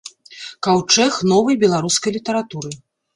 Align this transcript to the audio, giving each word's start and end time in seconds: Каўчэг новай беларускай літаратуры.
Каўчэг 0.67 1.19
новай 1.33 1.55
беларускай 1.65 2.11
літаратуры. 2.17 2.73